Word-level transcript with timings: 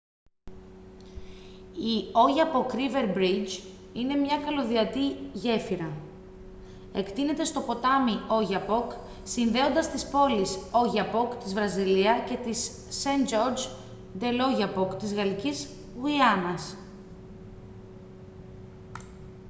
η 1.75 2.05
oyapock 2.25 2.73
river 2.75 3.05
bridge 3.17 3.63
είναι 3.93 4.15
μια 4.15 4.37
καλωδιωτή 4.45 5.07
γέφυρα 5.33 5.91
εκτείνεται 6.93 7.43
στο 7.43 7.59
ποτάμι 7.61 8.11
oyapock 8.29 8.95
συνδέοντας 9.23 9.89
τις 9.89 10.09
πόλεις 10.09 10.57
oiapoque 10.71 11.35
της 11.43 11.53
βραζιλία 11.53 12.19
και 12.29 12.37
saint-georges 13.03 13.69
de 14.21 14.29
l'oyapock 14.31 14.99
της 14.99 15.13
γαλλικής 15.13 15.69
γουιάνας 15.99 16.75